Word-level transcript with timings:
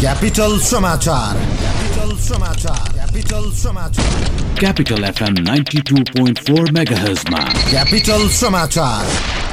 Capital 0.00 0.58
समाचार 0.66 1.38
Capital 1.60 2.16
समाचार 2.26 2.92
Capital 2.92 3.50
समाचार 3.62 4.28
Capital 4.60 5.04
FM 5.10 5.36
92.4 5.48 6.70
MHz 6.76 7.24
मा 7.32 7.42
क्यापिटल 7.70 8.28
समाचार 8.38 9.49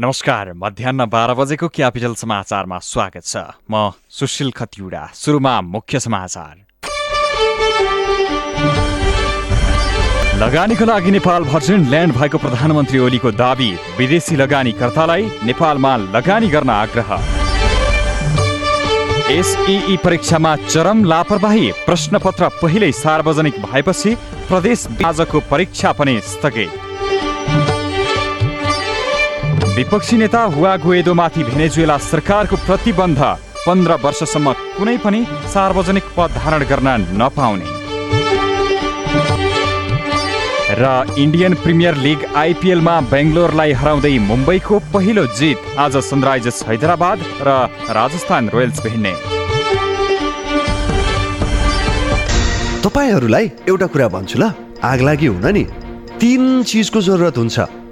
नमस्कार 0.00 0.52
मध्याह 0.54 0.92
बाह्र 1.04 1.34
बजेको 1.34 1.68
क्यापिटल 1.68 2.12
समाचारमा 2.14 2.78
स्वागत 2.78 3.24
छ। 3.26 3.36
म 3.66 3.90
सुशील 4.08 4.50
खतिवडा 4.54 5.02
सुरुमा 5.12 5.54
मुख्य 5.60 6.00
समाचार। 6.00 6.54
लगानीको 10.38 10.84
लागि 10.84 11.10
नेपाल 11.10 11.44
भर्जिन 11.50 11.88
ल्यान्ड 11.90 12.14
भएको 12.14 12.38
प्रधानमन्त्री 12.38 12.98
ओलीको 12.98 13.30
दावी 13.42 13.70
विदेशी 13.98 14.36
लगानीकर्तालाई 14.36 15.22
नेपालमा 15.50 15.96
लगानी 16.14 16.48
गर्न 16.48 16.70
आग्रह। 16.78 17.10
एसई 19.34 19.96
परीक्षामा 19.98 20.56
चरम 20.70 21.04
लापरवाही 21.04 21.70
प्रश्नपत्र 21.86 22.48
पहिल्यै 22.62 22.92
सार्वजनिक 22.94 23.62
भएपछि 23.66 24.14
प्रदेश 24.46 24.86
आजको 25.04 25.40
परीक्षा 25.50 25.92
पनि 25.98 26.20
स्थगित। 26.22 26.86
विपक्षी 29.78 30.16
नेता 30.16 30.40
हुआ 30.54 30.70
गुएदोमाथि 30.76 31.42
भेनेजुएला 31.44 31.96
सरकारको 32.02 32.56
प्रतिबन्ध। 32.66 33.20
पन्ध्र 33.66 33.92
वर्षसम्म 34.04 34.52
कुनै 34.74 34.96
पनि 34.98 35.20
सार्वजनिक 35.54 36.06
पद 36.16 36.30
धारण 36.34 36.62
गर्न 36.66 36.88
नपाउने। 37.14 37.68
र 40.80 41.14
इन्डियन 41.18 41.54
प्रिमियर 41.62 41.94
लिग 41.96 42.24
आइपिएलमा 42.34 42.96
बेङ्गलोरलाई 43.14 43.72
हराउँदै 43.78 44.18
मुम्बईको 44.26 44.78
पहिलो 44.90 45.26
जित। 45.38 45.78
आज 45.78 45.96
सनराइजर्स 46.10 46.62
हैदराबाद 46.68 47.18
र 47.46 47.48
राजस्थान 47.94 48.48
रोयल्स 48.50 48.82
भिड्ने 48.82 49.14
तपाईँहरूलाई 52.82 53.50
एउटा 53.70 53.86
कुरा 53.86 54.08
भन्छु 54.10 54.38
ल। 54.42 54.50
आग 54.82 55.00
लागि 55.06 55.26
हुन 55.28 55.46
नि। 55.54 55.64
तिन 56.18 56.62
चिजको 56.66 57.00
जरुरत 57.00 57.38
हुन्छ। 57.38 57.58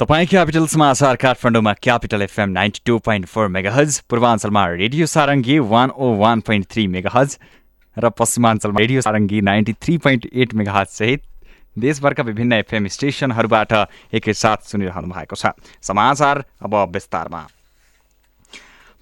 तपाईँ 0.00 0.26
क्यापिटल 0.26 0.66
समाचार 0.66 1.16
काठमाडौँमा 1.20 1.72
capital 1.76 2.22
FM 2.22 2.50
ninety 2.50 2.80
two 2.86 2.96
point 3.04 3.26
four 3.28 3.48
megahertz 3.52 3.98
पूर्वाञ्चलमा 4.10 4.64
radio 4.66 5.06
Sarangi 5.06 5.58
one 5.68 5.90
O 5.90 6.06
one 6.16 6.40
point 6.40 6.66
three 6.72 6.86
megahertz 6.88 7.36
र 7.96 8.08
पश्चिमाञ्चलमा 8.08 8.80
radio 8.80 9.00
Sarangi 9.00 9.40
ninety 9.44 9.72
three 9.76 9.96
point 9.98 10.24
eight 10.32 10.54
megahertz 10.56 10.86
सहित 10.88 11.22
देशभरका 11.76 12.22
विभिन्न 12.22 12.52
एफएम 12.64 12.86
स्टेसनहरूबाट 12.96 13.72
एकैसाथ 14.16 14.64
सुनिरहनु 14.70 15.12
भएको 15.12 15.36
छ। 15.36 15.52
समाचार 15.84 16.44
अब 16.64 16.76
विस्तारमा। 16.94 17.42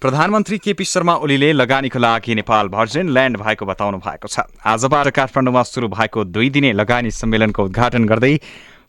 प्रधानमन्त्री 0.01 0.57
केपी 0.57 0.85
शर्मा 0.85 1.15
ओलीले 1.15 1.53
लगानीको 1.53 1.99
लागि 1.99 2.35
नेपाल 2.35 2.67
भर्जिन 2.75 3.09
ल्यान्ड 3.09 3.37
भएको 3.39 3.65
बताउनु 3.71 3.97
भएको 4.03 4.27
छ। 4.27 4.43
आजबाट 4.65 5.07
काठमाडौँमा 5.15 5.63
सुरु 5.63 5.87
भएको 5.95 6.23
दुई 6.25 6.49
दिने 6.49 6.73
लगानी 6.73 7.11
सम्मेलनको 7.13 7.65
उद्घाटन 7.65 8.05
गर्दै 8.05 8.35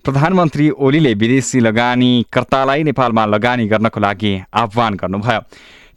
प्रधानमन्त्री 0.04 0.68
ओलीले 0.80 1.12
विदेशी 1.14 1.60
लगानीकर्तालाई 1.60 2.82
नेपालमा 2.82 3.24
लगानी 3.26 3.66
गर्नको 3.68 4.00
लागि 4.00 4.32
आह्वान 4.54 4.94
गर्नुभयो। 4.94 5.40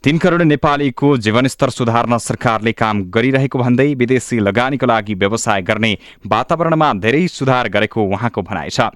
तीन 0.04 0.18
करोड 0.18 0.42
नेपालीको 0.44 1.16
जीवनस्तर 1.16 1.70
सुधार्न 1.70 2.18
सरकारले 2.18 2.72
काम 2.72 3.02
गरिरहेको 3.08 3.58
भन्दै 3.58 3.88
विदेशी 3.94 4.38
लगानीको 4.40 4.86
लागि 4.86 5.14
व्यवसाय 5.14 5.62
गर्ने 5.62 5.92
वातावरणमा 6.26 6.92
धेरै 7.00 7.26
सुधार 7.28 7.68
गरेको 7.68 8.04
उहाँको 8.04 8.42
भनाइ 8.42 8.70
छ। 8.70 8.92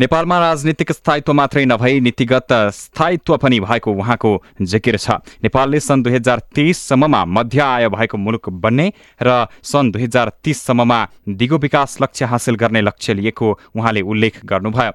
नेपालमा 0.00 0.38
राजनीतिक 0.38 0.92
स्थायित्व 0.92 1.32
मात्रै 1.32 1.64
नभई 1.64 2.00
नीतिगत 2.00 2.52
स्थायित्व 2.52 3.36
पनि 3.36 3.60
भएको 3.60 3.92
उहाँको 3.92 4.30
जिकिर 4.60 4.96
छ। 4.96 5.24
नेपालले 5.40 5.80
सन् 5.80 6.02
दुई 6.02 6.12
हजार 6.12 6.38
तेइससम्ममा 6.52 7.24
मध्य 7.24 7.60
आय 7.60 7.88
भएको 7.88 8.16
मुलुक 8.18 8.48
बन्ने 8.60 8.92
र 9.22 9.46
सन् 9.64 9.92
दुई 9.92 10.02
हजार 10.02 10.32
तीससम्ममा 10.44 11.00
दिगो 11.28 11.58
विकास 11.58 11.96
लक्ष्य 12.02 12.24
हासिल 12.24 12.54
गर्ने 12.60 12.80
लक्ष्य 12.82 13.14
लिएको 13.14 13.48
उहाँले 13.72 14.00
उल्लेख 14.02 14.44
गर्नुभयो। 14.44 14.92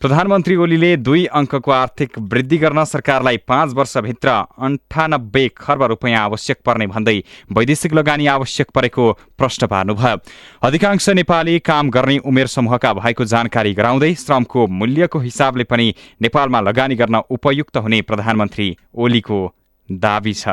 प्रधानमन्त्री 0.00 0.54
ओलीले 0.56 0.96
दुई 0.96 1.24
अङ्कको 1.38 1.70
आर्थिक 1.70 2.18
वृद्धि 2.32 2.58
गर्न 2.58 2.84
सरकारलाई 2.84 3.36
पाँच 3.48 3.72
वर्षभित्र 3.74 4.28
अन्ठानब्बे 4.58 5.42
खर्ब 5.56 5.82
रुपियाँ 5.92 6.20
आवश्यक 6.20 6.60
पर्ने 6.66 6.86
भन्दै 6.86 7.16
वैदेशिक 7.52 7.94
लगानी 7.94 8.26
आवश्यक 8.34 8.70
परेको 8.74 9.12
प्रश्न 9.38 9.66
पार्नुभयो। 9.66 10.16
अधिकांश 10.62 11.08
नेपाली 11.10 11.58
काम 11.60 11.90
गर्ने 11.90 12.16
उमेर 12.24 12.46
समूहका 12.46 12.92
भएको 12.94 13.24
जानकारी 13.26 13.74
गराउँदै 13.74 14.14
श्रमको 14.16 14.66
मूल्यको 14.80 15.18
हिसाबले 15.20 15.64
पनि 15.64 15.92
नेपालमा 16.22 16.60
लगानी 16.60 16.96
गर्न 16.96 17.22
उपयुक्त 17.30 17.76
हुने 17.76 18.00
प्रधानमन्त्री 18.02 18.76
ओलीको 18.96 19.46
दावी 19.88 20.32
छ। 20.34 20.48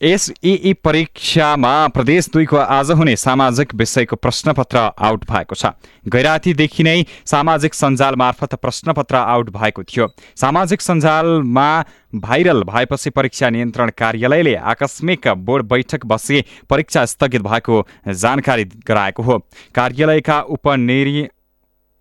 एसई 0.00 0.72
परीक्षामा 0.84 1.70
प्रदेश 1.88 2.28
दुईको 2.32 2.56
आज 2.56 2.90
हुने 2.90 3.16
सामाजिक 3.16 3.74
विषयको 3.74 4.16
प्रश्नपत्र 4.16 4.78
आउट 4.98 5.24
भएको 5.28 5.54
छ। 5.54 5.76
गैरातीदेखि 6.08 6.82
नै 6.82 7.04
सामाजिक 7.26 7.74
सञ्जाल 7.74 8.16
मार्फत 8.16 8.54
प्रश्नपत्र 8.56 9.16
आउट 9.16 9.50
भएको 9.50 9.82
थियो। 9.84 10.06
सामाजिक 10.36 10.80
सञ्जालमा 10.80 11.68
भाइरल 12.16 12.62
भएपछि 12.64 13.10
परीक्षा 13.10 13.50
नियन्त्रण 13.50 13.90
कार्यालयले 13.92 14.54
आकस्मिक 14.72 15.28
बोर्ड 15.44 15.68
बैठक 15.68 16.06
बसी 16.06 16.44
परीक्षा 16.70 17.04
स्थगित 17.04 17.42
भएको 17.42 17.86
जानकारी 18.08 18.64
गराएको 18.88 19.22
हो। 19.22 19.38
कार्यालयका 19.74 20.40
उपनिरी 20.48 21.28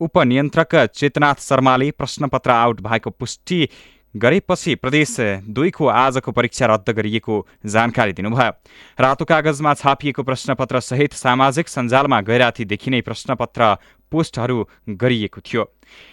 उपनियन्त्रक 0.02 0.76
चेतनाथ 0.96 1.44
शर्माले 1.44 1.92
प्रश्नपत्र 1.92 2.52
आउट 2.52 2.82
भएको 2.82 3.10
पुष्टि 3.10 3.68
गरेपछि 4.16 4.76
प्रदेश 4.76 5.16
दुईको 5.50 5.88
आजको 5.88 6.32
परीक्षा 6.32 6.66
रद्द 6.66 6.90
गरिएको 6.90 7.36
जानकारी 7.66 8.14
दिनुभयो। 8.14 8.52
रातो 9.00 9.26
कागजमा 9.26 9.74
छापिएको 9.74 10.24
प्रश्नपत्र 10.24 10.80
सहित 10.80 11.14
सामाजिक 11.14 11.68
सञ्जालमा 11.68 12.22
गैरातीदेखि 12.22 12.92
नै 12.92 13.02
प्रश्नपत्र 13.02 13.76
पोस्टहरू 14.12 14.66
गरिएको 14.90 15.42
थियो। 15.42 15.64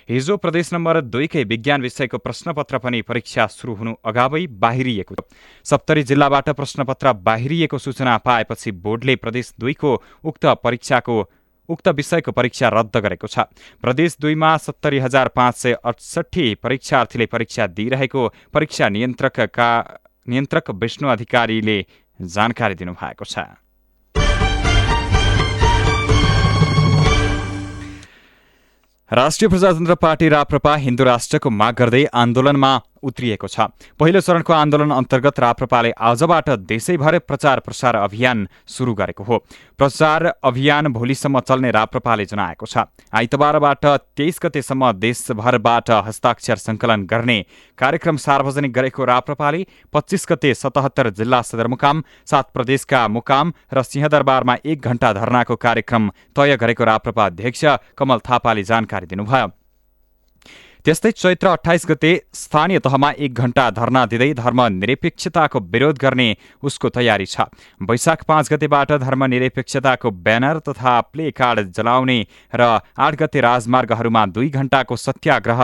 हिजो 0.08 0.36
प्रदेश 0.36 0.72
नम्बर 0.72 1.00
दुईकै 1.00 1.44
विज्ञान 1.44 1.82
विषयको 1.82 2.18
प्रश्नपत्र 2.18 2.78
पनि 2.78 3.00
परीक्षा 3.02 3.46
सुरु 3.46 3.74
हुनु 3.74 3.92
अगावै 4.04 4.46
बाहिरिएको 4.60 5.14
थियो। 5.14 5.28
सप्तरी 5.64 6.02
जिल्लाबाट 6.02 6.48
प्रश्नपत्र 6.50 7.12
बाहिरिएको 7.24 7.78
सूचना 7.78 8.16
पाएपछि 8.18 8.72
बोर्डले 8.72 9.16
प्रदेश 9.16 9.52
दुईको 9.60 9.90
उक्त 10.24 10.46
परीक्षाको 10.64 11.16
उक्त 11.68 11.88
विषयको 11.88 12.32
परीक्षा 12.32 12.68
रद्द 12.68 12.96
गरेको 12.96 13.26
छ। 13.26 13.38
प्रदेश 13.82 14.16
दुईमा 14.20 14.56
सत्तरी 14.56 14.98
हजार 14.98 15.28
पाँच 15.28 15.54
सय 15.56 15.72
अडसठी 15.84 16.54
परीक्षार्थीले 16.54 17.26
परीक्षा 17.26 17.66
दिइरहेको 17.66 18.28
परीक्षा 18.54 18.88
नियन्त्रकका 18.88 19.70
नियन्त्रक 20.28 20.70
विष्णु 20.82 21.08
अधिकारीले 21.08 21.78
जानकारी 22.20 22.74
दिनुभएको 22.74 23.24
छ। 23.24 23.38
राष्ट्रिय 29.10 29.48
प्रजातन्त्र 29.48 29.94
पार्टी 29.94 30.28
राप्रपा 30.28 30.74
हिन्दू 30.76 31.04
राष्ट्रको 31.04 31.50
माग 31.50 31.74
गर्दै 31.74 32.04
आन्दोलनमा 32.14 32.70
उत्रिएको 33.06 33.48
छ। 33.48 33.70
पहिलो 33.94 34.20
चरणको 34.20 34.52
आन्दोलन 34.52 34.90
अन्तर्गत 34.92 35.40
राप्रपाले 35.40 35.90
आजबाट 35.92 36.50
देशैभर 36.66 37.18
प्रचार 37.20 37.60
प्रसार 37.60 37.96
अभियान 37.96 38.46
सुरु 38.66 38.94
गरेको 38.94 39.24
हो। 39.24 39.36
प्रचार 39.78 40.26
अभियान 40.42 40.92
भोलिसम्म 40.92 41.40
चल्ने 41.40 41.70
राप्रपाले 41.70 42.24
जनाएको 42.26 42.66
छ। 42.66 42.84
आइतबारबाट 43.12 43.86
तेइस 44.16 44.40
गतेसम्म 44.42 44.92
देशभरबाट 44.98 45.90
हस्ताक्षर 46.06 46.56
सङ्कलन 46.58 47.06
गर्ने 47.06 47.38
कार्यक्रम 47.78 48.16
सार्वजनिक 48.18 48.72
गरेको 48.72 49.04
राप्रपाले 49.06 49.66
पच्चिस 49.92 50.26
गते 50.28 50.54
सतहत्तर 50.56 51.10
जिल्ला 51.12 51.42
सदरमुकाम 51.42 52.02
सात 52.26 52.50
प्रदेशका 52.54 53.06
मुकाम 53.08 53.52
र 53.72 53.82
सिंहदरबारमा 53.84 54.56
एक 54.64 54.80
घण्टा 54.82 55.12
धरनाको 55.12 55.56
कार्यक्रम 55.58 56.10
तय 56.36 56.56
गरेको 56.56 56.84
राप्रपा 56.84 57.26
अध्यक्ष 57.26 57.64
कमल 57.98 58.18
थापाले 58.26 58.62
जानकारी 58.64 59.06
दिनुभयो। 59.06 59.65
त्यस्तै 60.86 61.10
चैत्र 61.12 61.48
अठाइस 61.48 61.84
गते 61.86 62.10
स्थानीय 62.32 62.78
तहमा 62.78 63.08
एक 63.18 63.34
घण्टा 63.34 63.62
धरना 63.76 64.04
दिँदै 64.06 64.28
धर्मनिरपेक्षताको 64.34 65.60
विरोध 65.72 65.98
गर्ने 65.98 66.26
उसको 66.62 66.88
तयारी 66.88 67.26
छ। 67.26 67.46
वैशाख 67.82 68.22
पाँच 68.22 68.52
गतेबाट 68.52 68.92
धर्मनिरपेक्षताको 69.02 70.10
ब्यानर 70.22 70.58
तथा 70.68 70.94
प्ले 71.10 71.30
कार्ड 71.32 71.72
जलाउने 71.74 72.18
र 72.54 72.62
आठ 73.02 73.14
गते 73.18 73.40
राजमार्गहरूमा 73.42 74.24
दुई 74.30 74.48
घण्टाको 74.54 74.96
सत्याग्रह 74.96 75.62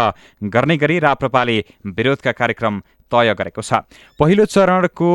गर्ने 0.51 0.77
गरी 0.77 0.99
राप्रपाले 1.07 1.59
विरोधका 1.87 2.33
कार्यक्रम 2.35 2.83
तय 3.13 3.35
गरेको 3.39 3.63
छ। 3.63 3.87
पहिलो 4.19 4.45
चरणको 4.51 5.11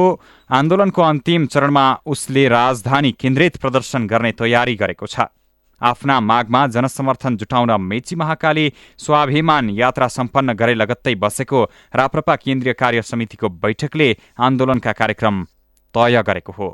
आन्दोलनको 0.50 1.02
अन्तिम 1.04 1.46
चरणमा 1.52 1.86
उसले 2.08 2.48
राजधानी 2.50 3.12
केन्द्रित 3.20 3.58
प्रदर्शन 3.60 4.08
गर्ने 4.08 4.32
तयारी 4.40 4.76
गरेको 4.78 5.06
छ। 5.06 5.28
आफ्ना 5.82 6.20
मागमा 6.20 6.66
जनसमर्थन 6.68 7.38
जुटाउन 7.38 7.72
मेची 7.82 8.16
महाकाली 8.16 8.72
स्वाभिमान 8.98 9.70
यात्रा 9.70 10.08
सम्पन्न 10.08 10.54
गरे 10.54 10.74
लगत्तै 10.74 11.16
बसेको 11.16 11.64
राप्रपा 11.96 12.36
केन्द्रीय 12.36 12.74
कार्य 12.74 13.02
समितिको 13.02 13.50
बैठकले 13.62 14.10
आन्दोलनका 14.40 14.92
कार्यक्रम 14.92 15.44
तय 15.96 16.22
गरेको 16.28 16.54
हो। 16.54 16.70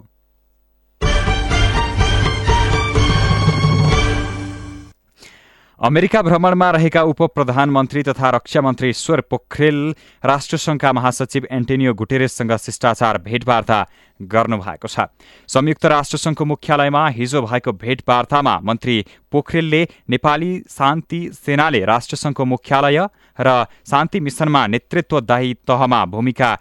अमेरिका 5.84 6.22
भ्रमणमा 6.22 6.70
रहेका 6.72 7.02
उप 7.04 7.22
प्रधानमन्त्री 7.36 8.02
तथा 8.04 8.30
रक्षा 8.32 8.62
मन्त्री 8.62 8.90
ईश्वर 8.90 9.22
पोखरेल 9.30 9.80
राष्ट्रसङ्घका 10.24 10.92
महासचिव 10.94 11.48
एन्टोनियो 11.52 11.94
गुटेरेससँग 11.94 12.52
शिष्टाचार 12.56 13.18
भेटवार्ता 13.26 13.80
गर्नुभएको 14.20 14.88
छ। 14.88 15.12
संयुक्त 15.50 15.86
राष्ट्रसङ्घको 15.86 16.46
मुख्यालयमा 16.46 17.04
हिजो 17.10 17.42
भएको 17.42 17.72
भेटवार्तामा 17.84 18.54
मन्त्री 18.64 18.96
पोखरेलले 19.32 19.82
नेपाली 20.10 20.52
शान्ति 20.70 21.20
सेनाले 21.36 21.84
राष्ट्रसङ्घको 21.86 22.46
मुख्यालय 22.54 23.00
र 23.40 23.66
शान्ति 23.84 24.20
मिसनमा 24.24 24.66
नेतृत्वदायी 24.68 25.54
तहमा 25.68 26.06
भूमिका 26.16 26.58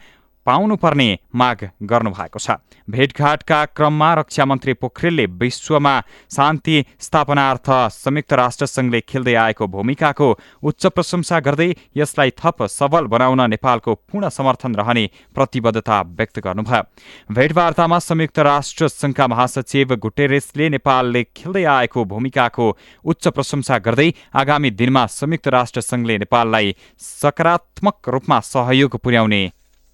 पाउनुपर्ने 0.46 1.08
माग 1.34 1.68
गर्नुभएको 1.84 2.38
छ। 2.38 2.56
भेटघाटका 2.90 3.64
क्रममा 3.66 4.12
रक्षा 4.14 4.44
मन्त्री 4.44 4.72
पोखरेलले 4.74 5.26
विश्वमा 5.38 5.94
शान्ति 6.30 6.76
स्थापनार्थ 7.00 7.70
संयुक्त 7.94 8.32
राष्ट्रसङ्घले 8.34 9.00
खेल्दै 9.02 9.34
आएको 9.36 9.66
भूमिकाको 9.68 10.28
उच्च 10.62 10.86
प्रशंसा 10.88 11.40
गर्दै 11.40 11.70
यसलाई 11.96 12.30
थप 12.34 12.62
सबल 12.70 13.06
बनाउन 13.06 13.40
नेपालको 13.50 13.94
पूर्ण 13.94 14.28
समर्थन 14.30 14.74
रहने 14.74 15.04
प्रतिबद्धता 15.34 16.00
व्यक्त 16.18 16.38
गर्नुभयो। 16.40 16.82
भेटवार्तामा 17.30 17.98
संयुक्त 18.00 18.38
राष्ट्र 18.42 18.88
संघका 18.90 19.26
महासचिव 19.28 19.94
गुटेरेसले 19.96 20.68
नेपालले 20.68 21.24
खेल्दै 21.36 21.64
आएको 21.70 22.04
भूमिकाको 22.04 22.66
उच्च 23.04 23.28
प्रशंसा 23.28 23.78
गर्दै 23.78 24.10
आगामी 24.34 24.70
दिनमा 24.72 25.06
संयुक्त 25.12 25.48
राष्ट्र 25.50 25.80
संघले 25.82 26.18
नेपाललाई 26.18 26.74
सकारात्मक 27.00 28.08
रूपमा 28.08 28.40
सहयोग 28.44 28.96
पुर्याउने 28.98 29.42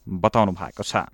बताउनु 0.08 0.52
भएको 0.52 0.82
छ। 0.82 1.04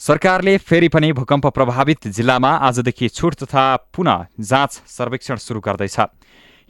सरकारले 0.00 0.56
फेरि 0.58 0.88
पनि 0.88 1.12
भूकम्प 1.12 1.46
प्रभावित 1.46 2.06
जिल्लामा 2.08 2.48
आजदेखि 2.48 3.08
छुट 3.08 3.34
तथा 3.34 3.64
पुनः 3.96 4.26
जाँच 4.40 4.82
सर्वेक्षण 4.88 5.36
सुरु 5.36 5.60
गर्दैछ। 5.60 5.96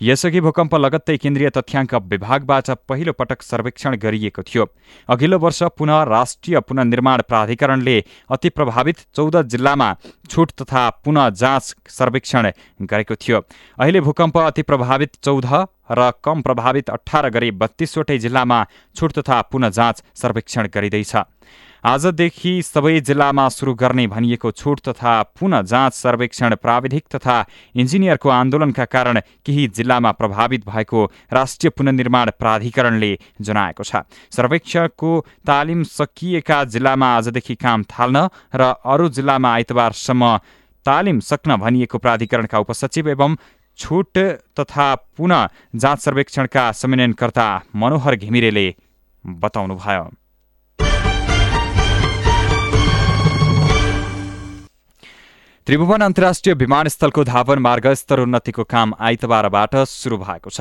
यसअघि 0.01 0.41
भूकम्प 0.41 0.75
लगत्तै 0.75 1.17
केन्द्रीय 1.17 1.51
तथ्याङ्क 1.51 1.95
विभागबाट 1.95 2.71
पहिलो 2.89 3.13
पटक 3.13 3.43
सर्वेक्षण 3.43 3.97
गरिएको 3.97 4.43
थियो। 4.43 4.67
अघिल्लो 5.09 5.39
वर्ष 5.39 5.63
पुनः 5.79 6.03
राष्ट्रिय 6.03 6.61
पुनर्निर्माण 6.61 7.23
प्राधिकरणले 7.23 8.05
अति 8.31 8.49
प्रभावित 8.49 8.99
चौध 9.15 9.43
जिल्लामा 9.43 9.95
छुट 10.31 10.53
तथा 10.63 10.89
पुनः 11.05 11.31
जाँच 11.31 11.75
सर्वेक्षण 11.89 12.51
गरेको 12.83 13.15
थियो। 13.15 13.41
अहिले 13.79 14.01
भूकम्प 14.01 14.39
अति 14.39 14.63
प्रभावित 14.63 15.17
चौध 15.23 15.47
र 15.91 16.11
कम 16.25 16.43
प्रभावित 16.43 16.91
अठार 16.91 17.29
गरी 17.31 17.51
बत्तीसवटै 17.51 18.19
जिल्लामा 18.19 18.65
छुट 18.97 19.13
तथा 19.13 19.41
पुनः 19.43 19.69
जाँच 19.71 20.03
सर्वेक्षण 20.15 20.69
गरिँदैछ। 20.75 21.17
आजदेखि 21.85 22.51
सबै 22.63 23.01
जिल्लामा 23.01 23.49
सुरु 23.49 23.75
गर्ने 23.75 24.07
भनिएको 24.07 24.51
छुट 24.51 24.81
तथा 24.81 25.13
पुनः 25.37 25.63
जाँच 25.63 25.95
सर्वेक्षण 25.95 26.55
प्राविधिक 26.57 27.05
तथा 27.15 27.37
इन्जिनियरको 27.77 28.29
आन्दोलनका 28.31 28.85
कारण 28.85 29.21
केही 29.47 29.67
जिल्लामा 29.69 30.13
प्रभावित 30.13 30.65
भएको 30.67 31.05
राष्ट्रिय 31.33 31.71
पुनर्निर्माण 31.71 32.31
प्राधिकरणले 32.39 33.13
जनाएको 33.41 33.85
छ। 33.85 34.01
सर्वेक्षणको 34.33 35.11
तालिम 35.47 35.83
सकिएका 35.83 36.65
जिल्लामा 36.65 37.15
आजदेखि 37.17 37.55
काम 37.55 37.83
थाल्न 37.85 38.29
र 38.55 38.73
अरू 38.85 39.09
जिल्लामा 39.11 39.53
आइतबारसम्म 39.53 40.37
तालिम 40.87 41.21
सक्न 41.21 41.57
भनिएको 41.57 41.99
प्राधिकरणका 41.99 42.59
उपसचिव 42.59 43.09
एवं 43.09 43.37
छुट 43.79 44.19
तथा 44.59 44.95
पुनः 45.17 45.49
जाँच 45.77 45.99
सर्वेक्षणका 46.01 46.71
समन्वयनकर्ता 46.73 47.47
मनोहर 47.75 48.15
घिमिरेले 48.17 48.67
बताउनुभयो। 49.25 50.05
त्रिभुवन 55.67 56.01
अन्तर्राष्ट्रिय 56.01 56.55
विमानस्थलको 56.55 57.23
धावन 57.25 57.59
मार्ग 57.59 57.87
स्तरोन्नतिको 57.97 58.65
काम 58.65 58.93
आइतबारबाट 59.01 59.77
सुरु 59.89 60.17
भएको 60.19 60.51
छ। 60.51 60.61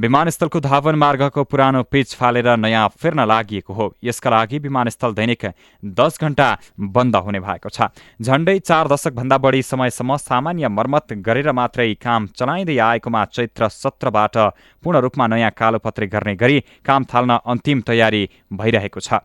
विमानस्थलको 0.00 0.60
धावन 0.60 0.94
मार्गको 0.96 1.44
पुरानो 1.44 1.82
पिच 1.84 2.14
फालेर 2.16 2.48
नयाँ 2.56 2.88
फेर्न 2.96 3.24
लागि 3.28 3.60
हो। 3.68 3.92
यसका 4.00 4.30
लागि 4.30 4.58
विमानस्थल 4.58 5.12
दैनिक 5.12 5.44
दस 5.84 6.16
घण्टा 6.18 6.48
बन्द 6.80 7.16
हुने 7.16 7.40
भएको 7.40 7.68
छ। 7.68 7.92
झण्डै 8.16 8.58
चार 8.60 8.88
दशकभन्दा 8.88 9.38
बढी 9.38 9.62
समयसम्म 9.62 10.16
सामान्य 10.18 10.68
मर्मत 10.70 11.12
गरेर 11.20 11.52
मात्रै 11.52 11.92
काम 12.00 12.26
चलाइँदै 12.32 12.78
आएकोमा 12.80 13.24
चैत्र 13.26 13.68
सत्रबाट 13.70 14.36
पूर्ण 14.82 15.00
रूपमा 15.04 15.26
नयाँ 15.26 15.50
कालोपत्री 15.52 16.06
गर्ने 16.06 16.34
गरी 16.36 16.60
काम 16.80 17.04
थाल्न 17.12 17.38
अन्तिम 17.44 17.80
तयारी 17.84 18.28
भइरहेको 18.52 19.00
छ। 19.00 19.20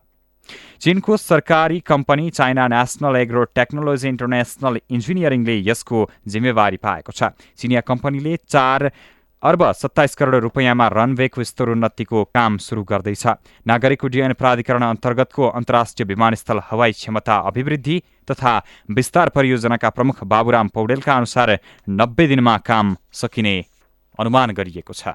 चीनको 0.82 1.18
सरकारी 1.18 1.80
company 1.82 2.30
China 2.30 2.68
national 2.68 3.16
agro 3.16 3.44
technology 3.56 4.08
international 4.10 4.80
इन्जिनियरिङले 4.90 5.56
यसको 5.66 6.10
जिम्मेवारी 6.28 6.78
पाएको 6.78 7.12
छ। 7.12 7.34
चिनिया 7.58 7.82
कम्पनीले 7.82 8.38
चार 8.48 8.92
अर्ब 9.44 9.62
सत्ताइस 9.74 10.16
करोड 10.16 10.36
रुपियाँमा 10.44 10.88
रनवेको 10.88 11.44
स्तरोन्नतिको 11.44 12.24
काम 12.34 12.58
सुरु 12.58 12.84
गर्दैछ। 12.84 13.26
नागरिक 13.66 14.04
उड्डयन 14.04 14.34
प्राधिकरण 14.34 14.84
अन्तर्गतको 14.84 15.48
अन्तर्राष्ट्रिय 15.50 16.08
विमानस्थल 16.08 16.62
हवाई 16.72 16.92
क्षमता 16.92 17.36
अभिवृद्धि 17.46 18.02
तथा 18.32 18.54
विस्तार 18.90 19.30
परियोजनाका 19.30 19.90
प्रमुख 19.90 20.24
बाबुराम 20.24 20.68
पौडेलका 20.74 21.14
अनुसार 21.16 21.60
नब्बे 21.90 22.28
दिनमा 22.28 22.58
काम 22.66 22.96
सकिने 23.14 23.56
अनुमान 24.20 24.52
गरिएको 24.52 24.94
छ। 24.94 25.14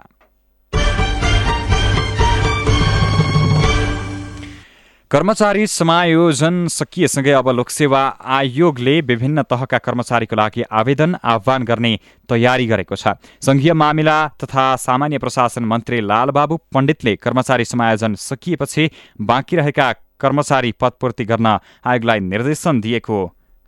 कर्मचारी 5.11 5.67
समायोजन 5.67 6.67
सकिएसँगै 6.71 7.31
अब 7.33 7.49
लोकसेवा 7.51 8.03
आयोगले 8.31 8.95
विभिन्न 9.03 9.43
तहका 9.43 9.79
कर्मचारीको 9.79 10.37
लागि 10.37 10.63
आवेदन 10.71 11.17
आह्वान 11.25 11.63
गर्ने 11.67 11.93
तयारी 12.31 12.67
गरेको 12.67 12.95
छ। 12.95 13.19
संघीय 13.43 13.73
मामिला 13.75 14.19
तथा 14.39 14.65
सामान्य 14.79 15.19
प्रशासन 15.19 15.65
मन्त्री 15.67 16.01
लालबाबु 16.07 16.57
पण्डितले 16.71 17.17
कर्मचारी 17.17 17.65
समायोजन 17.65 18.15
सकिएपछि 18.21 18.85
बाँकी 19.21 19.57
रहेका 19.57 19.89
कर्मचारी 20.21 20.71
पदपूर्ति 20.81 21.25
गर्न 21.25 21.59
आयोगलाई 21.85 22.21
निर्देशन 22.31 22.81
दिएको 22.81 23.19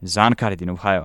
जानकारी 0.03 0.57
दिनुभयो। 0.57 1.05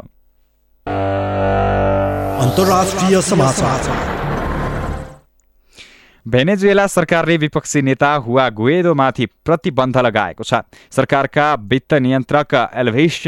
भेनेजुएला 6.28 6.86
सरकारले 6.88 7.36
विपक्षी 7.38 7.82
नेता 7.82 8.12
हुवा 8.16 8.48
गुएदोमाथि 8.50 9.26
प्रतिबन्ध 9.46 9.98
लगाएको 9.98 10.44
छ। 10.44 10.60
सरकारका 10.92 11.46
वित्त 11.72 11.94
नियन्त्रक 11.96 12.54
एल्भेस 12.76 13.22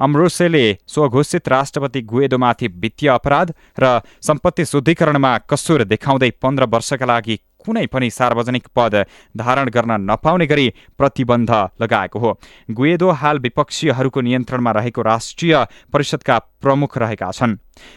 अम्रोसेले 0.00 0.64
स्वघोषित 0.88 1.48
राष्ट्रपति 1.48 2.02
गुएदोमाथि 2.02 2.68
वित्तीय 2.80 3.10
अपराध 3.10 3.52
र 3.78 4.00
सम्पत्ति 4.22 4.64
शुद्धिकरणमा 4.64 5.36
कसुर 5.50 5.84
देखाउँदै 5.84 6.30
पन्ध्र 6.42 6.64
वर्षका 6.66 7.06
लागि 7.06 7.38
कुनै 7.60 7.86
पनि 7.86 8.08
सार्वजनिक 8.10 8.66
पद 8.76 8.94
धारण 9.36 9.68
गर्न 9.68 9.92
नपाउने 10.00 10.46
गरी 10.46 10.72
प्रतिबन्ध 10.98 11.50
लगाएको 11.82 12.18
हो। 12.18 12.38
गुएदो 12.70 13.10
हाल 13.10 13.38
विपक्षीहरूको 13.38 14.20
नियन्त्रणमा 14.20 14.72
रहेको 14.72 15.02
राष्ट्रिय 15.02 15.54
परिषदका 15.92 16.38
प्रमुख 16.62 16.98
रहेका 16.98 17.30
छन्। 17.30 17.56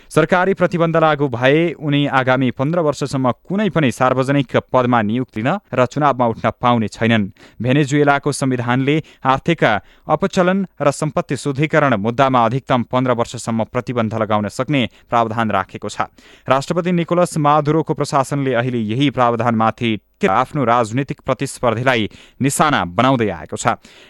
सरकारी 0.10 0.54
प्रतिबन्ध 0.54 0.98
लागू 0.98 1.28
भए 1.28 1.72
उनी 1.74 2.06
आगामी 2.06 2.50
पन्ध्र 2.52 2.80
वर्षसम्म 2.80 3.32
कुनै 3.48 3.70
पनि 3.70 3.92
सार्वजनिक 3.92 4.58
पदमा 4.74 5.02
नियुक्ति 5.02 5.42
लिन 5.42 5.58
र 5.74 5.86
चुनावमा 5.86 6.26
उठ्न 6.28 6.52
पाउने 6.62 6.88
छैनन्। 6.88 7.30
भेनेजुएलाको 7.62 8.32
संविधानले 8.32 9.02
आर्थिक 9.26 9.64
अपचलन 9.64 10.66
र 10.82 10.92
सम्पत्ति 10.92 11.38
शुद्धिकरण 11.38 11.96
मुद्दामा 11.96 12.46
अधिकतम 12.46 12.84
पन्ध्र 12.84 13.12
वर्षसम्म 13.14 13.64
प्रतिबन्ध 13.64 14.14
लगाउन 14.16 14.48
सक्ने 14.50 14.88
प्रावधान 15.10 15.52
राखेको 15.52 15.90
छ। 15.90 16.02
राष्ट्रपति 16.50 16.92
निकोलस 16.92 17.38
माधुरोको 17.38 17.94
प्रशासनले 17.94 18.54
अहिले 18.54 18.80
यही 18.80 19.10
प्रावधानमाथि 19.10 20.00
आफ्नो 20.28 20.64
राजनीतिक 20.64 21.22
प्रतिस्पर्धीलाई 21.22 22.10
निशाना 22.42 22.86
बनाउँदै 22.86 23.30
आएको 23.30 23.56
छ। 23.56 23.68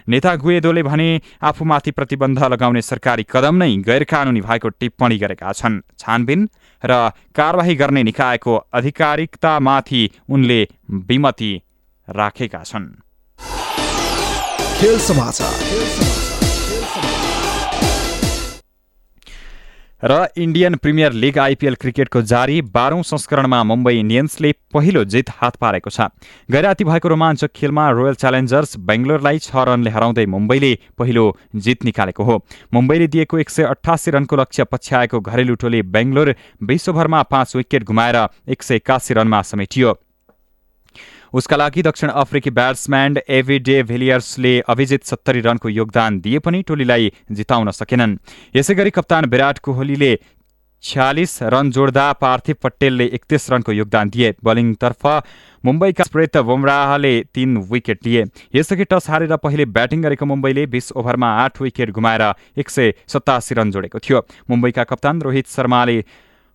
नेता 0.08 0.36
गुएदोले 0.36 0.84
भने 0.84 1.22
आफूमाथि 1.44 1.92
प्रतिबन्ध 1.92 2.40
लगाउने 2.44 2.82
सरकारी 2.82 3.24
कदम 3.30 3.56
नै 3.56 3.76
गैर 3.78 4.04
कानुनी 4.04 4.42
भएको 4.42 4.70
टिप्पणी 4.70 5.18
गरेका 5.18 5.52
छन्। 5.52 5.82
छानबिन 6.00 6.50
र 6.84 7.12
कारवाही 7.36 7.76
गर्ने 7.76 8.04
निकायको 8.04 8.56
आधिकारिकतामाथि 8.74 10.10
उनले 10.30 10.68
विमति 10.92 11.62
राखेका 12.08 12.64
छन्। 12.64 12.88
र 20.04 20.28
इन्डियन 20.38 20.76
प्रिमियर 20.76 21.14
लिग 21.14 21.38
आइपिएल 21.40 21.76
क्रिकेटको 21.76 22.22
जारी 22.22 22.62
बाह्रौं 22.72 23.02
संस्करणमा 23.04 23.64
मुम्बई 23.64 24.00
इन्डियन्सले 24.00 24.52
पहिलो 24.74 25.04
जित 25.06 25.30
हात 25.30 25.56
पारेको 25.56 25.90
छ। 25.90 26.08
गैराती 26.52 26.84
भएको 26.84 27.10
रोमाञ्चक 27.10 27.52
खेलमा 27.56 27.90
रोयल 27.92 28.16
च्यालेन्जर्स 28.16 28.78
बेङ्गलोरलाई 28.80 29.40
छ 29.40 29.52
रनले 29.68 29.90
हराउँदै 29.90 30.26
मुम्बईले 30.26 30.74
पहिलो 30.98 31.26
जित 31.56 31.84
निकालेको 31.86 32.24
हो। 32.24 32.40
मुम्बईले 32.74 33.08
दिएको 33.08 33.40
एक 33.40 33.50
सय 33.50 33.64
अठासी 33.76 34.12
रनको 34.12 34.36
लक्ष्य 34.36 34.64
पछ्याएको 34.72 35.20
घरेलु 35.20 35.56
टोली 35.60 35.82
बेङ्गलोर 35.92 36.36
विश्वभरमा 36.64 37.24
पाँच 37.28 37.56
विकेट 37.56 37.84
गुमाएर 37.84 38.28
एक 38.48 38.64
सय 38.64 38.76
एक्कासी 38.76 39.14
रनमा 39.14 39.42
समेटियो। 39.44 39.98
उसका 41.34 41.56
लागि 41.58 41.82
दक्षिण 41.84 42.10
अफ्रिकी 42.12 42.50
ब्याट्सम्यान 42.52 43.18
एभिडे 43.30 43.82
भेलियर्सले 43.84 44.60
अभिजित 44.70 45.04
सत्तरी 45.06 45.42
रनको 45.42 45.70
योगदान 45.70 46.20
दिए 46.20 46.40
पनि 46.40 46.62
टोलीलाई 46.64 47.12
जिताउन 47.32 47.72
सकेनन्। 47.74 48.18
यसै 48.56 48.76
गरी 48.76 48.90
कप्तान 48.92 49.26
विराट 49.26 49.60
कोहलीले 49.60 50.18
छ्यालिस 50.84 51.32
रन 51.44 51.72
जोड्दा 51.72 52.12
पार्थिव 52.16 52.56
पटेलले 52.64 53.06
एकतिस 53.08 53.50
रनको 53.52 53.72
योगदान 53.72 54.10
दिए। 54.10 54.34
बलिङतर्फ 54.44 55.08
मुम्बईका 55.64 56.04
स्प्रेत 56.04 56.38
बुमराहले 56.40 57.12
तीन 57.36 57.58
विकेट 57.72 58.06
लिए। 58.06 58.24
यसअघि 58.56 58.84
टस 58.84 59.10
हारेर 59.10 59.36
पहिले 59.36 59.66
ब्याटिङ 59.68 60.02
गरेको 60.04 60.26
मुम्बईले 60.26 60.66
बिस 60.66 60.92
ओभरमा 60.92 61.30
आठ 61.36 61.62
विकेट 61.62 61.92
गुमाएर 61.92 62.24
एक 62.58 62.70
सय 62.70 62.94
सतासी 63.08 63.56
रन 63.56 63.72
जोडेको 63.72 64.00
थियो। 64.00 64.26
मुम्बईका 64.50 64.84
कप्तान 64.84 65.22
रोहित 65.22 65.48
शर्माले 65.48 66.04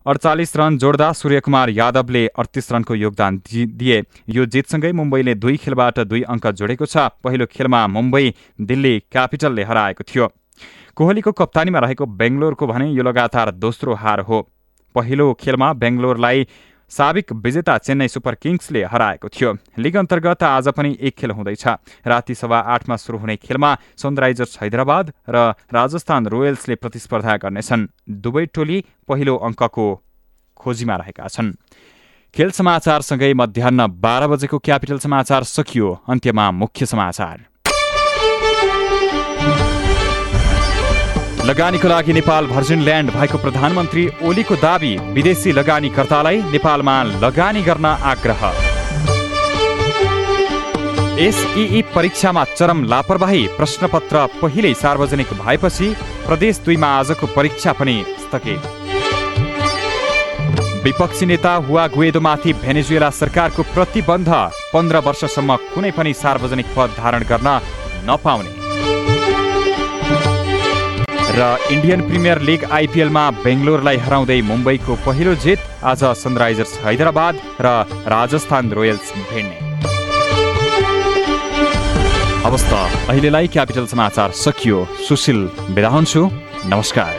अडचालिस 0.07 0.51
रन 0.57 0.77
जोड्दा 0.79 1.13
सूर्यकुमार 1.13 1.69
यादवले 1.71 2.27
अडतिस 2.37 2.71
रनको 2.73 2.95
योगदान 2.95 3.37
दिए। 3.49 4.03
यो 4.29 4.45
जितसँगै 4.47 4.91
मुम्बईले 4.93 5.35
दुई 5.35 5.57
खेलबाट 5.57 6.01
दुई 6.05 6.21
अङ्क 6.29 6.47
जोडेको 6.61 6.87
छ 6.87 7.09
पहिलो 7.25 7.47
खेलमा 7.49 7.81
मुम्बई 7.89 8.35
दिल्ली 8.61 8.93
क्यापिटलले 9.13 9.65
हराएको 9.65 10.05
थियो। 10.05 10.29
कोहलीको 10.97 11.33
कप्तानीमा 11.33 11.79
रहेको 11.81 12.07
बेङ्गलोरको 12.21 12.67
भने 12.67 12.91
यो 12.93 13.03
लगातार 13.03 13.51
दोस्रो 13.57 13.95
हार 13.97 14.21
हो। 14.29 14.41
पहिलो 14.95 15.33
खेलमा 15.41 15.73
बेङ्गलोरलाई 15.81 16.47
साबिक 16.89 17.33
विजेता 17.33 17.79
चेन्नई 17.79 18.09
सुपर 18.09 18.35
किङ्सले 18.35 18.85
हराएको 18.85 19.29
थियो। 19.29 19.55
लिग 19.79 19.97
अन्तर्गत 19.97 20.43
आज 20.43 20.69
पनि 20.69 20.97
एक 21.01 21.15
खेल 21.17 21.31
हुँदैछ। 21.31 21.67
राति 22.07 22.35
सभा 22.35 22.59
आठमा 22.59 22.97
सुरु 22.97 23.19
हुने 23.19 23.37
खेलमा 23.37 23.77
सनराइजर्स 23.97 24.59
हैदराबाद 24.63 25.13
र 25.29 25.55
राजस्थान 25.75 26.27
रोयल्सले 26.27 26.75
प्रतिस्पर्धा 26.75 27.37
गर्नेछन्। 27.37 27.89
दुवै 28.11 28.47
टोली 28.47 28.85
पहिलो 29.09 29.37
अङ्कको 29.37 29.87
खोजीमा 30.57 30.97
रहेका 30.97 31.29
छन्। 31.29 31.53
खेल 32.35 32.51
समाचारसँगै 32.51 33.35
मध्याह 33.35 33.87
बाह्र 33.87 34.27
बजेको 34.27 34.59
क्यापिटल 34.59 34.99
समाचार 34.99 35.43
सकियो। 35.45 35.89
अन्त्यमा 36.09 36.51
मुख्य 36.51 36.87
समाचार। 36.87 37.37
लगानीको 41.45 41.89
लागि 41.89 42.13
नेपाल 42.13 42.47
भर्जिन 42.47 42.81
ल्यान्ड 42.81 43.11
भएको 43.11 43.39
प्रधानमन्त्री 43.39 44.05
ओलीको 44.25 44.57
दावी 44.57 44.93
विदेशी 45.13 45.53
लगानीकर्तालाई 45.53 46.39
नेपालमा 46.53 46.95
लगानी 47.25 47.63
गर्न 47.63 47.85
आग्रह। 47.85 48.43
एसई 51.21 51.83
परीक्षामा 51.95 52.45
चरम 52.55 52.83
लापरवाही 52.85 53.43
प्रश्नपत्र 53.57 54.27
पहिल्यै 54.41 54.75
सार्वजनिक 54.75 55.35
भएपछि 55.43 55.89
प्रदेश 56.27 56.61
दुईमा 56.65 56.89
आजको 56.97 57.27
परीक्षा 57.37 57.73
पनि 57.73 57.97
स्थगित। 58.25 58.63
विपक्षी 60.85 61.27
नेता 61.27 61.55
हुवा 61.69 61.87
गुएदोमाथि 61.91 62.53
भेनेजुएला 62.65 63.11
सरकारको 63.21 63.63
प्रतिबन्ध 63.75 64.31
पन्ध्र 64.73 64.97
वर्षसम्म 65.07 65.57
कुनै 65.75 65.91
पनि 65.91 66.13
सार्वजनिक 66.15 66.75
पद 66.77 66.97
धारण 66.99 67.23
गर्न 67.31 67.61
नपाउने। 68.09 68.64
र 71.37 71.47
इन्डियन 71.73 72.01
प्रिमियर 72.09 72.39
लिग 72.49 72.65
आइपिएलमा 72.79 73.25
बेङ्गलोरलाई 73.45 73.97
हराउँदै 74.05 74.41
मुम्बईको 74.51 74.95
पहिलो 75.07 75.35
जित 75.45 75.61
आज 75.91 76.03
सनराइजर्स 76.23 76.73
हैदराबाद 76.85 77.35
र 77.61 77.67
राजस्थान 78.15 78.71
रोयल्स 78.79 79.13
भिड्ने 79.33 79.59
अवस्था 82.51 82.81
अहिलेलाई 83.11 83.47
क्यापिटल 83.55 83.87
समाचार 83.95 84.31
सकियो। 84.45 84.79
सुशील 85.09 85.41
बिदा 85.75 85.89
हुन्छु 85.97 86.23
नमस्कार। 86.73 87.15